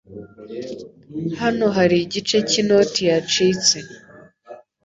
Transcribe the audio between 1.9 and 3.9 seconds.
igice cy’inoti yacitse.